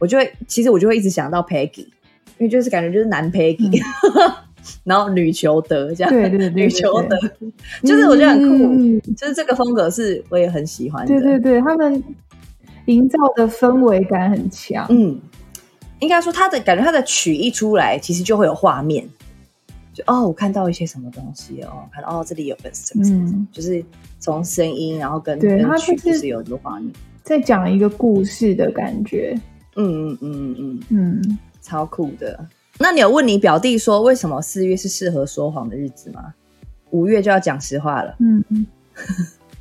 [0.00, 1.86] 我就会其实我就会一直想到 Peggy，
[2.38, 3.80] 因为就是感觉就是男 Peggy，
[4.82, 7.16] 然后女裘德这样，对对对，女裘德，
[7.84, 12.02] 就是我觉得很酷，就是这个风格是我也很喜欢，对对对，他们
[12.86, 15.20] 营造的氛围感很强，嗯。
[16.00, 19.08] 应该说，他的感觉，他的曲一出来，其实就会有画面，
[19.92, 23.84] 就哦，我看到一些什么东西哦，看到哦，这里有个什么什么，就是
[24.18, 29.34] 从声音，然后跟对他就是有很多画面，在讲一个故事的感觉，
[29.76, 32.46] 嗯嗯嗯嗯嗯，超酷的。
[32.78, 36.34] 那你有问你表弟说，为什么四月是适合说谎的日子吗？
[36.90, 38.66] 五月就要讲实话了，嗯嗯。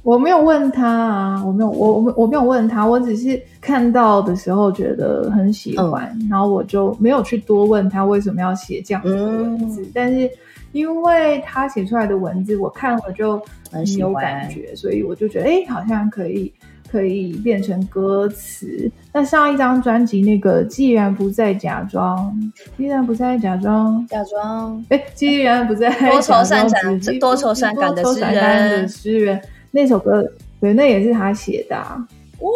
[0.06, 9.84] 我没有问他啊，我没有，我我我没有问他，我只是看到的时候觉得很喜欢，然后我就没有去多问他为什么要写这样子的文字。
[9.96, 10.30] 但是
[10.74, 13.42] 因为他写出来的文字，我看了就
[13.72, 16.54] 很有感觉，所以我就觉得，哎，好像可以
[16.92, 18.92] 可以变成歌词。
[19.12, 22.32] 那上一张专辑那个，既然不再假装，
[22.78, 29.42] 既然不再假装，假装，哎，既然不再多愁善感，多愁善感的诗人。
[29.76, 30.26] 那首歌，
[30.62, 31.76] 对，那也是他写的。
[31.76, 32.08] 啊
[32.40, 32.48] 哦，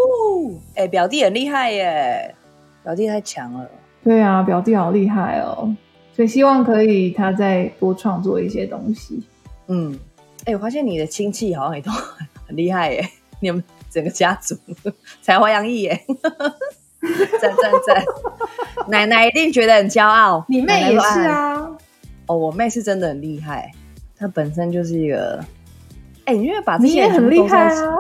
[0.75, 2.33] 哎，表弟很厉害耶，
[2.81, 3.69] 表弟太强了。
[4.01, 5.75] 对啊，表弟好厉害哦，
[6.15, 9.21] 所以希望可以他再多创作一些东西。
[9.67, 9.99] 嗯，
[10.45, 11.91] 哎，我发现你的亲戚好像也都
[12.47, 13.05] 很厉害耶，
[13.41, 14.55] 你们整个家族
[15.21, 16.01] 才华洋溢耶，
[17.41, 18.03] 赞赞赞！
[18.87, 21.69] 奶奶一定觉得很骄傲，你妹也是啊。
[22.27, 23.69] 哦，我妹是真的很厉害，
[24.17, 25.43] 她本身就是一个。
[26.29, 27.95] 哎，因为把你也很厉害啊！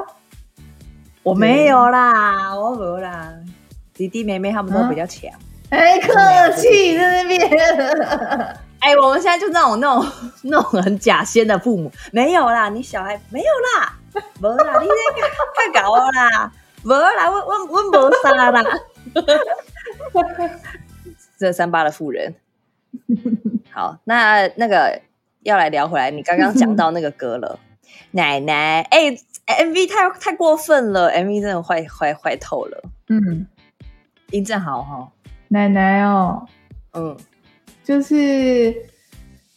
[1.23, 3.33] 我没有啦，我没有啦，
[3.95, 5.31] 弟弟妹妹他们都比较强。
[5.71, 6.13] 哎，客
[6.51, 7.49] 气在那边。
[8.81, 10.05] 哎，我们现在就那种那种
[10.43, 13.97] 那种很假仙的父母，没有啦，你小孩没有啦，
[14.39, 16.51] 没啦，你那个太搞啦，
[16.83, 18.63] 没啦，我我我没啥啦。
[21.39, 22.35] 这三八的妇人。
[23.71, 25.01] 好，那那个
[25.41, 27.57] 要来聊回来，你刚刚讲到那个歌了。
[28.11, 29.11] 奶奶，哎
[29.45, 32.83] ，MV 太太过分了，MV 真的坏坏坏透了。
[33.09, 33.45] 嗯，
[34.31, 35.07] 音正豪哈，
[35.47, 36.45] 奶奶哦，
[36.93, 37.15] 嗯，
[37.83, 38.75] 就是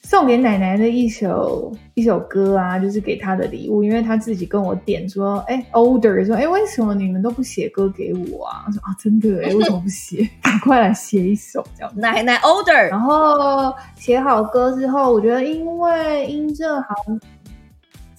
[0.02, 8.64] 送给奶奶的一首一首歌啊，就是给她的礼物，因为她自己跟我点说，哎，Older 说，哎，为什么你们都不写歌给我啊？
[8.72, 10.28] 说啊，真的哎， 为什么不写？
[10.42, 11.92] 赶快来写一首这样。
[11.94, 16.94] 奶奶 Older，然后写好歌之后，我觉得因为殷正好。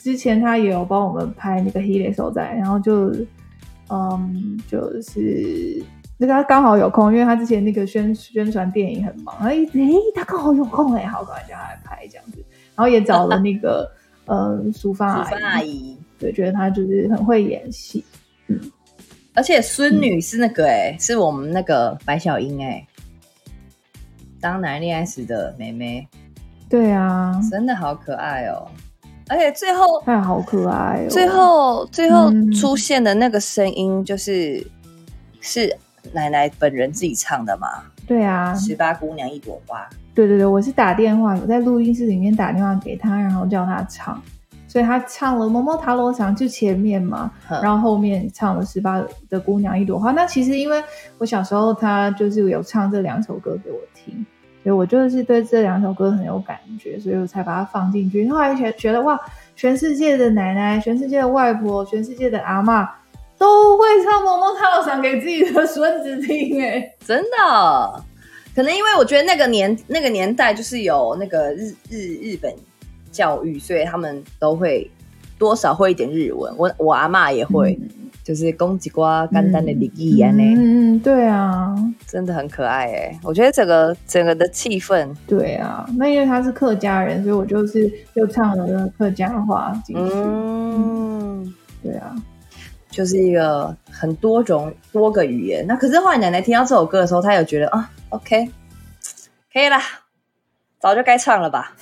[0.03, 3.09] 之前他也有帮我们拍那个《h e l 所在，然后就，
[3.87, 5.81] 嗯，就是
[6.17, 12.43] 那个他刚好有空，因为他之前那个宣宣传电影很忙，哎哎，他刚好有空哎，好，赶快叫他来拍这样子，
[12.75, 13.89] 然后也找了那个
[14.27, 18.03] 呃淑芳阿姨，对，觉得他就是很会演戏，
[18.47, 18.59] 嗯，
[19.33, 22.85] 而且孙女是那个哎，是我们那个白小英哎，
[24.41, 26.05] 当男人恋爱时的妹妹，
[26.69, 28.67] 对啊，真的好可爱哦。
[29.33, 31.03] 而且最后，哎，好可爱！
[31.03, 34.63] 哦最后，最后出现的那个声音，就是
[35.41, 35.75] 是
[36.11, 37.67] 奶奶本人自己唱的嘛？
[38.05, 39.89] 对啊，十八姑娘一朵花。
[40.13, 44.21] 对对对，我是打电话，我在录音室里面打电话给他，然后叫他唱，
[44.67, 50.11] 所以他唱了《某某塔罗场》就前面嘛，然后后面唱了《十八的姑娘一朵花》。
[50.13, 50.79] 那其实因为
[51.17, 54.23] 我小时候，他就是有唱这两首歌给我听。
[54.63, 58.27] 所以我就是对这两首歌很有感觉，所以我才把它放进去。
[58.29, 59.19] 后来觉觉得哇，
[59.55, 62.89] 全世界的奶奶、全世界的外婆、全世界的阿妈
[63.37, 68.03] 都会唱《某某套唱给自己的孙子听，哎， 真的。
[68.55, 72.53] 可能因为我觉得那个年那个年代就是有那个日日日本
[73.11, 74.89] 教育，所以他们都会
[75.37, 76.53] 多少会一点日文。
[76.57, 77.77] 我我阿妈也会。
[78.23, 81.75] 就是公鸡瓜干单的礼仪啊，呢，嗯，对啊，
[82.07, 92.15] 真的很可爱哎，我觉得整个整个的气氛，对啊，那因为他是客家人，所以我就是又唱了客家话进去，嗯，对啊，
[92.89, 95.65] 就是一个很多种多个语言。
[95.67, 98.49] 那可是后来奶奶听到这首歌的时候，她有觉得啊，OK，
[99.51, 99.81] 可以啦，
[100.79, 101.75] 早就该唱了吧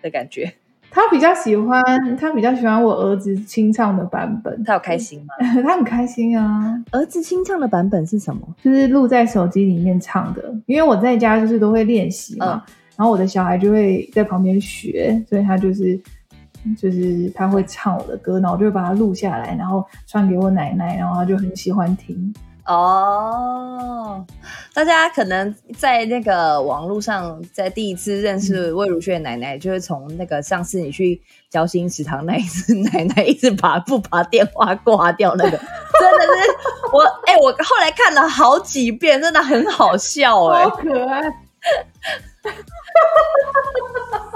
[0.00, 0.54] 的感觉。
[0.90, 1.82] 他比较喜欢，
[2.18, 5.34] 他比较喜欢我儿子清唱的版本，他有开心吗？
[5.62, 6.82] 他很开心啊。
[6.90, 8.40] 儿子清唱的版本是什么？
[8.62, 12.62] 就是录在手机里面唱的，因为我在家就是都会练习嘛，
[12.96, 16.00] 然后我的小孩就会在旁边学，所以他就是
[16.78, 22.34] 就是他会唱我的歌，然后我就会把它录下来，然后传给我奶奶，然后他就很喜欢听。
[22.66, 24.24] 哦，
[24.74, 36.30] 大家可能在那个网络上，在第一次认识魏如萱的奶奶，就是从那个上次你去交心食堂那一次，奶奶一直把不把电话挂掉，那个 真的是
[36.92, 41.22] 我哎，我后来看了好几遍，真的很好笑哎，好可爱。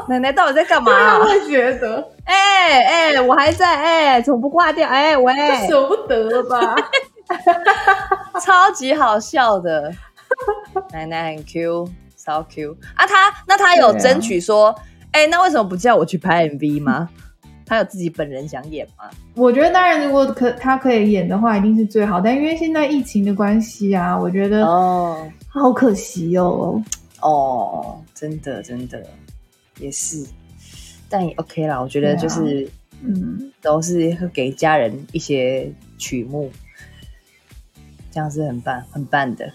[0.08, 1.18] 奶奶到底在干嘛？
[1.24, 4.88] 会觉得，哎哎，我还在哎，怎么不挂掉？
[4.88, 5.34] 哎喂，
[5.68, 6.76] 舍不得了吧？
[8.50, 9.94] 超级好笑的，
[10.92, 13.06] 奶奶很 Q，超 Q 啊！
[13.06, 14.74] 他那他有争取说，
[15.12, 17.08] 哎，那为什么不叫我去拍 MV 吗？
[17.64, 19.08] 他有自己本人想演吗？
[19.36, 22.20] 我觉得当然，如果可他可以演的话，一定是最好。
[22.20, 26.82] 但因为现在疫情的关系啊，我觉得哦，好可惜哦。
[27.20, 29.00] 哦，真的真的
[29.78, 30.26] 也是，
[31.08, 31.80] 但也 OK 啦。
[31.80, 32.68] 我觉得就是
[33.00, 36.50] 嗯，都是会给家人一些曲目。
[38.10, 39.46] 这样是很棒很棒的，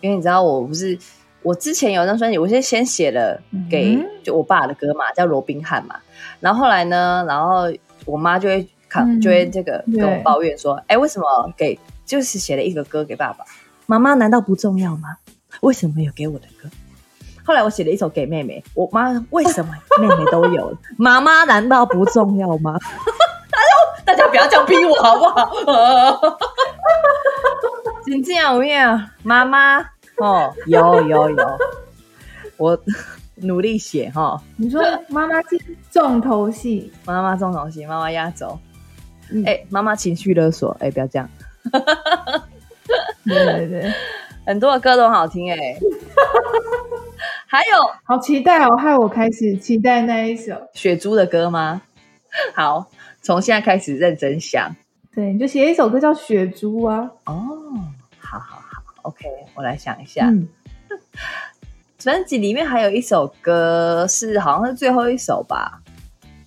[0.00, 0.98] 因为你知道我不是
[1.42, 5.96] 我之前有张专辑，我是先写了给就我爸的歌嘛，叫罗宾汉嘛。
[6.40, 7.72] 然后后来呢，然后
[8.04, 13.44] 我妈就会看，就会这个跟我抱怨说：“哎，为什么给就是写了一个歌给爸爸？
[13.86, 15.16] 妈妈难道不重要吗？
[15.60, 16.68] 为什么没有给我的歌？”
[17.44, 20.76] 后来我写了一首给妹妹，我妈为什么妹妹都有？
[20.98, 22.76] 妈妈难道不重要吗？
[23.48, 23.68] 大家
[24.04, 25.50] 大家不要这样逼我好不好？
[28.06, 29.00] 真这样有没有？
[29.22, 29.80] 妈妈
[30.18, 31.58] 哦，有有有，
[32.56, 32.78] 我
[33.34, 34.40] 努力写哈。
[34.56, 38.58] 你说妈妈是重头戏，妈妈重头戏，妈妈压轴。
[39.44, 41.28] 哎，妈妈情绪勒索，哎，不要这样。
[43.24, 43.92] 对对对，
[44.46, 45.76] 很多的歌都很好听哎。
[47.48, 48.76] 还有，好期待哦！
[48.76, 51.82] 害我开始期待那一首雪珠的歌吗？
[52.54, 52.86] 好，
[53.20, 54.74] 从现在开始认真想。
[55.14, 57.10] 对，你就写一首歌叫《雪珠》啊。
[57.24, 57.42] 哦。
[59.06, 60.32] ，OK，我来想一下。
[61.98, 65.80] 专辑里面还有一首歌是好像是最后一首吧，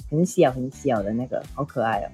[0.09, 2.07] 很小很小的那个，好可爱哦。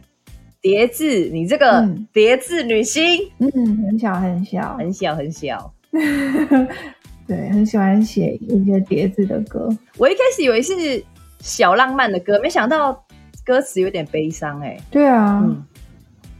[0.61, 3.03] 叠字，你这个叠字女星，
[3.37, 3.51] 嗯，
[3.85, 5.73] 很小很小，很小很小。
[7.27, 9.69] 对，很喜欢写一些叠字的歌。
[9.97, 11.03] 我一开始以为是
[11.39, 13.05] 小浪漫的歌，没想到
[13.43, 14.59] 歌词有点悲伤。
[14.61, 15.43] 哎，对啊，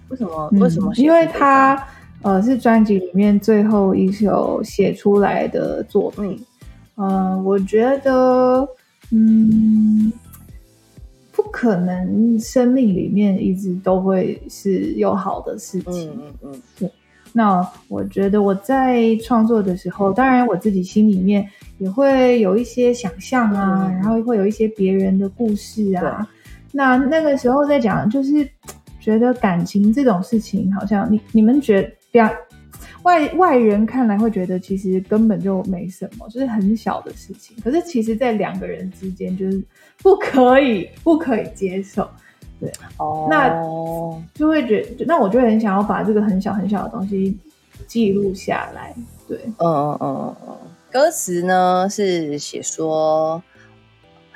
[0.09, 0.49] 为什么？
[0.53, 0.91] 为什么？
[0.95, 1.87] 因为他。
[2.25, 6.43] 呃，是专辑里面最后一首写出来的作品。
[6.97, 8.67] 嗯，我觉得，
[9.11, 10.11] 嗯，
[11.31, 16.09] 不可能，生命里面一直都会是有好的事情。
[16.15, 16.61] 嗯嗯嗯。
[16.79, 16.91] 对。
[17.31, 26.27] 那我觉得我在创作的时候，当然我自己心里面也会有一些想象啊，然后会有一些别人的故事啊。
[26.71, 28.49] 那那个时候在讲，就是
[28.99, 31.88] 觉得感情这种事情，好像你你们觉。
[32.15, 32.34] 两
[33.04, 37.56] 外外人看来会觉得其实根本就没什么，就是很小的事情。
[37.62, 39.62] 可是其实，在两个人之间，就是
[40.01, 42.10] 不可以 不可以接受。
[42.58, 43.49] 对，哦，那
[44.34, 47.38] 就会觉，那我就很想要把这个很小很小的东西
[47.86, 48.95] 记录下来。
[49.28, 50.58] 对，嗯嗯嗯嗯，
[50.89, 53.43] 歌词呢是写说。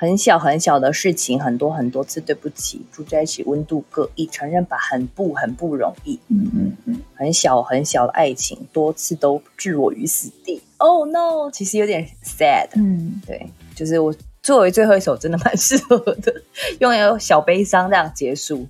[0.00, 6.18] 很小很小的事情，很多很多次对不起，住在一起温度各异，承认吧，很不很不容易。
[6.28, 10.62] 嗯嗯嗯，很小很小的爱情，多次都置我于死地。
[10.78, 12.68] Oh no，其实有点 sad。
[12.76, 16.34] 嗯，对，就是我作为最后一首，真的蛮 适合的，
[16.78, 18.66] 用一个小悲伤这样结束，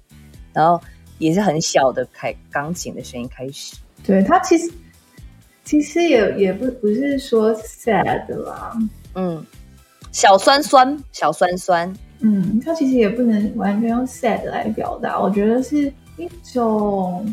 [0.53, 0.83] 然后
[1.19, 3.77] 也是很小的开钢琴的声音开始。
[4.05, 4.69] 对他其实
[5.65, 8.77] 其实也也不不是说 sad 啦，
[9.15, 9.47] 嗯。
[10.13, 17.33] 小酸酸，小酸酸，嗯，它其实也不能完全用 sad 来表达，我觉得是一种，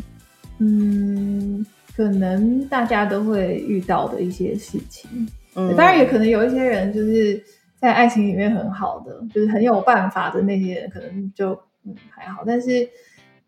[0.58, 5.10] 嗯，可能大家都会遇到的一些事情。
[5.56, 7.42] 嗯，当然也可能有一些人就是
[7.80, 11.50] 在爱情里面很好的，就是很有办法的那些人，可能就
[11.84, 12.44] 嗯还好。
[12.46, 12.88] 但是，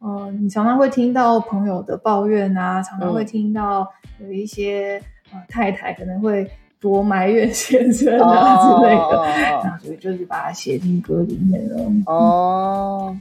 [0.00, 3.86] 嗯，你常常会听到朋友的抱怨啊，常常会听到
[4.18, 5.00] 有一些
[5.32, 6.50] 呃太太可能会。
[6.80, 11.84] 多埋怨 先生啊之类的，那所以就是把它写进歌里面了。
[12.06, 13.16] 哦，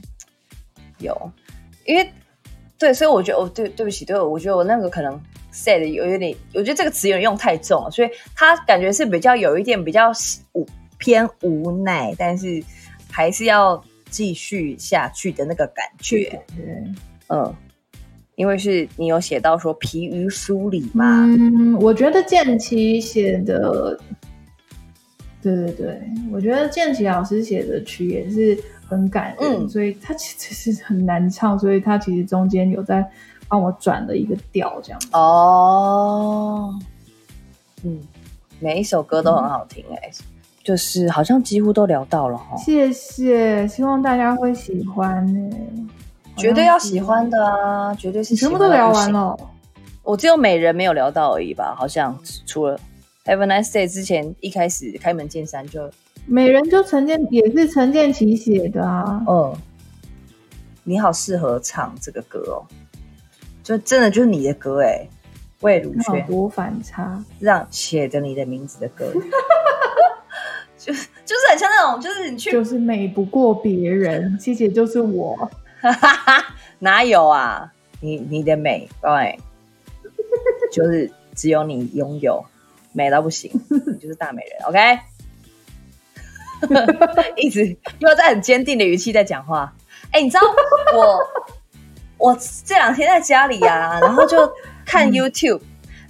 [0.98, 1.30] 有，
[1.84, 2.10] 因为
[2.78, 5.20] 对，所以我觉得，我，对，对不起，对我觉得我那个可能
[5.52, 10.10] sad 有有点，我觉得这个词有点用太重了，所以他感觉是比较有一点比较
[10.52, 12.62] 无偏无奈，但是
[13.10, 16.42] 还是要继续下去的那个感觉。
[16.56, 16.82] 对，
[17.28, 17.54] 嗯，
[18.40, 24.00] 因为是你有写到说疲于梳理嘛，嗯，我觉得建奇写的，
[25.42, 26.00] 对对对，
[26.32, 29.68] 我觉得建奇老师写的曲也是很感人，嗯。
[29.68, 33.06] 所以他其实是很难唱，所以他其实中间有在
[33.46, 34.98] 帮我转了一个调，这样。
[35.12, 36.74] 哦，
[37.84, 38.00] 嗯，
[38.58, 40.10] 每一首歌都很好听哎、
[40.64, 45.56] 就是好像几乎都聊到了哈，谢谢，希望大家会喜欢呢、
[46.36, 48.90] 绝对要喜欢的啊，绝对是你喜欢全部都聊。
[48.90, 49.36] 完了，
[50.02, 52.78] 我只有美人没有聊到而已吧，好像除了
[53.26, 55.90] Have a nice day 之前一开始开门见山就，
[56.26, 59.54] 美人就陈建也是陈建奇写的啊，嗯，
[60.84, 62.64] 你好适合唱这个歌哦，
[63.62, 65.06] 就真的就是你的歌哎，
[65.60, 66.22] 魏如萱。
[66.22, 67.22] 好多反差。
[67.38, 69.12] 让写着你的名字的歌，
[70.78, 75.48] 就是就是很像那种，就是你去就是美不过别人，谢谢，就是我。
[76.78, 77.72] 哪有啊？
[78.00, 79.38] 你你的美，对，
[80.72, 82.44] 就是只有你拥有，
[82.92, 84.98] 美到不行， 你就是大美人，OK？
[87.36, 89.74] 一直又在很坚定的语气在讲话。
[90.12, 90.42] 哎、你知道
[90.94, 91.18] 我
[92.18, 94.50] 我这两天在家里啊，然后就
[94.84, 95.60] 看 YouTube，、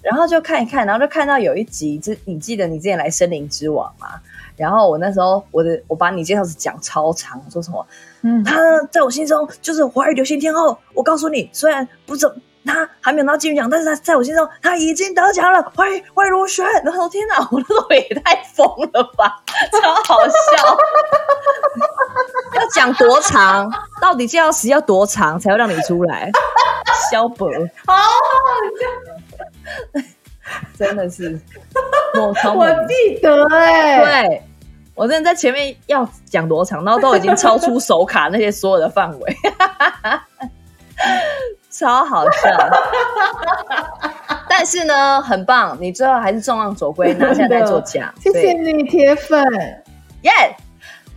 [0.03, 4.21] 然后就看一看，然后就看到有一集，这你记得你之前来森林之王吗？
[4.61, 7.87] 然后我那时候我的我把你介绍是讲超长，说什么
[8.21, 10.77] 嗯，他，在我心中就是华语流行天后。
[10.93, 12.31] 我告诉你，虽然不怎
[12.67, 15.63] 他还没有拿金曲奖，但是他在我心中他已经得奖了。
[15.75, 16.63] 欢迎魏如萱。
[16.85, 19.43] 然后天哪，我那时候也太疯了吧，
[19.83, 20.77] 超好笑。
[22.55, 23.73] 要讲多长？
[24.03, 26.31] 到底介绍时要多长才会让你出来？
[27.11, 27.49] 萧伯，
[27.87, 27.95] 好，
[30.77, 31.41] 真的是
[32.15, 34.43] 莫超我记得哎、对。
[35.01, 39.37] 我真的在前面要讲多长，然后都已经超出手卡那些所有的范围，
[41.71, 42.51] 超好笑。
[44.47, 48.13] 但是呢，很棒，你最后还是众望所归，拿下来做奖。
[48.21, 49.43] 谢谢你，铁粉。
[50.21, 50.31] 耶！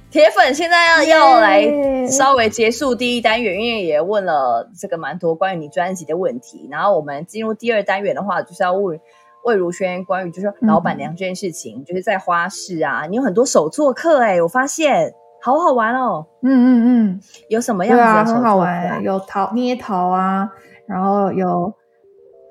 [0.10, 1.68] 铁粉现在要来
[2.08, 6.70] 稍微结束第一单元，因为也问了这个蛮多关于你专辑的问题。
[6.72, 8.98] 然后我们进入第二单元的话，就是要问
[9.44, 16.26] 魏如萱关于就是老板娘这件事情，就是在花市啊，你有很多手作课哎、我发现好好玩哦。
[16.42, 17.20] 嗯嗯嗯，
[17.50, 20.50] 有什么样子很好玩，有陶捏陶啊，
[20.88, 21.74] 然后有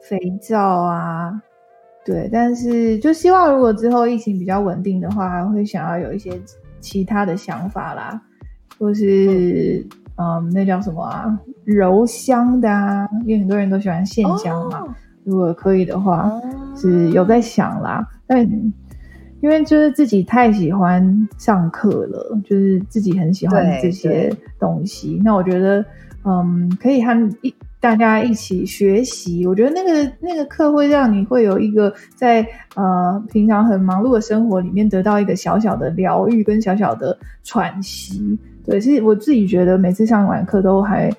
[0.08, 1.32] 肥皂啊，
[2.04, 2.28] 对。
[2.30, 6.38] 但是就希望如果之后疫情比较稳定的话，会想要有一些
[6.80, 8.20] 其他的想法啦，
[8.78, 9.86] 或是
[10.16, 11.24] 嗯那叫什么啊，
[11.64, 14.80] 柔香的啊，因为很多人都喜欢线香嘛。
[14.80, 16.42] 哦如果可以的话，哦
[16.74, 18.40] 是有在想啦，但
[19.40, 25.20] 因为就是自己太喜欢上课了，就是自己很喜欢这些东西。
[25.24, 25.84] 那我觉得，
[26.24, 29.46] 嗯，可以和一大家一起学习。
[29.46, 32.46] 我觉得那个那个课会让你会有一个在
[32.76, 38.38] 呃平常很忙碌的生活里面得到一个小小的疗愈跟小小的喘息。
[38.64, 41.12] 对，其实我自己觉得每次上完课都还。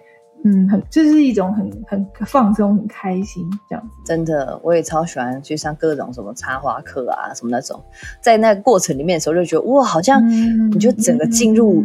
[0.43, 3.95] 嗯，很就是一种很很放松、很开心这样子。
[4.05, 7.81] 真的，我也超喜欢去上各种什么插花课啊，什么那种，
[8.21, 11.83] 在那个过程里面的时候，就觉得哇，好像嗯你就整个进入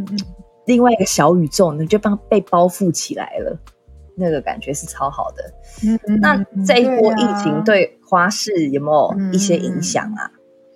[0.67, 3.57] 另外一个小宇宙，你就帮被包覆起来了，
[4.17, 5.43] 那个感觉是超好的。
[5.87, 6.37] 嗯那
[6.67, 10.31] 这一波疫情啊对花市有没有一些影响啊？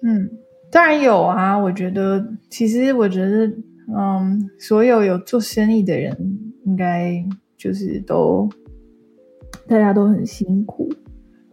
[0.04, 0.30] 嗯，
[0.70, 1.58] 当然有啊。
[1.58, 3.46] 我觉得，其实我觉得，
[3.96, 6.16] 嗯，所有有做生意的人，
[6.66, 7.12] 应该
[7.62, 8.48] 就是都
[9.68, 10.90] 大家都很辛苦。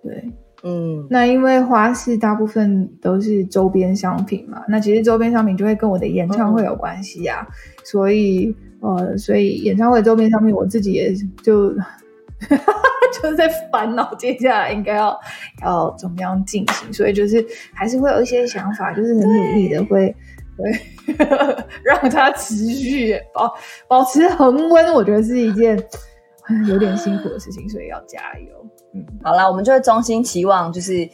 [0.01, 0.31] 对，
[0.63, 7.45] 嗯，那因为花市大部分都是周边商品嘛，那其实周边商品就会跟我的演唱会有关系啊，
[7.83, 11.71] 所以呃，所以演唱会周边商品我自己也就
[13.21, 15.19] 就是在烦恼接下来应该要
[15.61, 20.15] 要怎么样进行，所以就是还是会有一些想法，就是很努力的会
[20.61, 21.15] 会
[21.83, 23.53] 让它持续保
[23.87, 25.77] 保持恒温，我觉得是一件
[26.49, 28.65] 嗯有点辛苦的事情，所以要加油。
[28.93, 29.05] 嗯。
[29.23, 31.07] 好啦，我们就会衷心期望，就是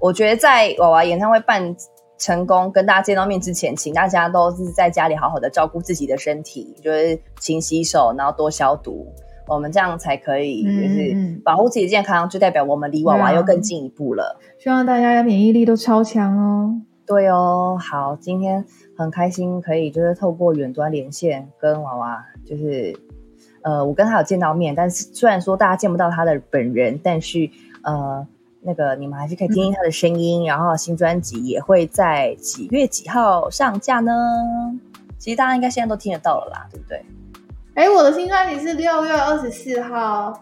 [0.00, 1.74] 我觉得在娃娃演唱会办
[2.18, 9.06] 成功，跟大家见到面之前，请大家都是在家里好好的照顾自己的身体，就是勤洗手，然后多消毒，
[9.46, 14.40] 我们这样才可以，嗯就是嗯保护自己的健康，就代表我们离娃娃又更进一步了。
[14.58, 16.80] 希望大家免疫力都超强哦。
[17.08, 18.62] 对哦，好，今天
[18.94, 22.94] 很开心可以就是透过远端连线跟娃娃，就是
[23.62, 27.48] 呃，我跟他有见到面，但是虽然说大家见不到他的本人，但是
[27.82, 28.26] 呃，
[28.60, 30.44] 那个你们还是可以听听他的声音。
[30.46, 34.12] 然后新专辑也会在几月几号上架呢？
[35.16, 37.02] 其实大家应该现在都听得到了啦，对不对？
[37.74, 40.38] 哎，我的新专辑是六月二十四号，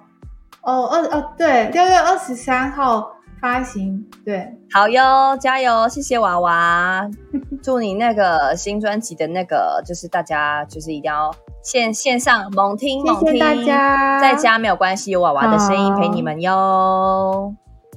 [0.62, 3.15] 哦，二哦，对，六月二十三号
[3.46, 4.04] 发行。
[4.24, 5.88] 对，好哟，加油！
[5.88, 7.08] 谢谢娃娃，
[7.62, 11.32] 祝你那个新专辑的那个，就是大家就是一定要
[11.62, 17.54] 线线上猛听猛听，大家在家没有关系，有娃娃的声音陪你们哟。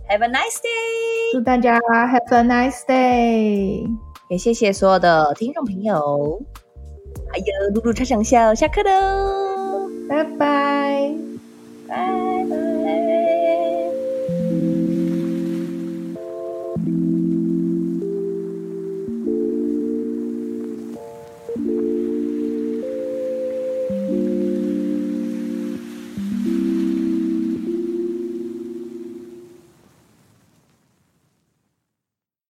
[0.07, 3.87] Have a nice day，祝大家 Have a nice day，
[4.29, 6.41] 也谢谢所有的听众朋友。
[7.31, 11.11] 还有露露超想笑，下课喽，拜拜，
[11.87, 12.28] 拜。